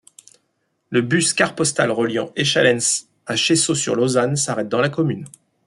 Le 0.89 1.01
bus 1.03 1.31
CarPostal 1.33 1.91
reliant 1.91 2.31
Échallens 2.35 3.05
à 3.27 3.35
Cheseaux-sur-Lausanne 3.35 4.35
s'arrête 4.35 4.67
dans 4.67 4.81
la 4.81 4.89
commune. 4.89 5.27